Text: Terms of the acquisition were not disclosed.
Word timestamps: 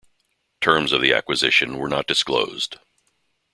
Terms 0.61 0.93
of 0.93 1.01
the 1.01 1.13
acquisition 1.13 1.77
were 1.77 1.87
not 1.87 2.07
disclosed. 2.07 2.77